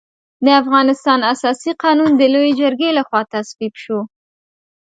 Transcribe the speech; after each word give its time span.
د 0.45 0.47
افغانستان 0.61 1.19
اساسي 1.33 1.71
قانون 1.83 2.11
د 2.15 2.21
لويې 2.33 2.51
جرګې 2.61 2.89
له 2.97 3.01
خوا 3.07 3.21
تصویب 3.33 3.73
شو. 3.83 3.99